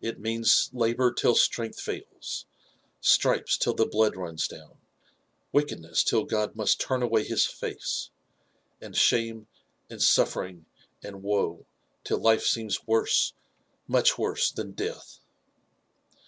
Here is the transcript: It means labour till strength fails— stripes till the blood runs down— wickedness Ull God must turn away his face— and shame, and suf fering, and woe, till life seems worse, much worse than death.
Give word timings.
It 0.00 0.20
means 0.20 0.70
labour 0.72 1.10
till 1.12 1.34
strength 1.34 1.80
fails— 1.80 2.46
stripes 3.00 3.58
till 3.58 3.74
the 3.74 3.84
blood 3.84 4.14
runs 4.14 4.46
down— 4.46 4.76
wickedness 5.52 6.04
Ull 6.12 6.22
God 6.24 6.54
must 6.54 6.80
turn 6.80 7.02
away 7.02 7.24
his 7.24 7.44
face— 7.46 8.10
and 8.80 8.94
shame, 8.96 9.48
and 9.90 10.00
suf 10.00 10.34
fering, 10.34 10.66
and 11.02 11.20
woe, 11.20 11.66
till 12.04 12.18
life 12.18 12.44
seems 12.46 12.86
worse, 12.86 13.32
much 13.88 14.16
worse 14.16 14.52
than 14.52 14.70
death. 14.70 15.18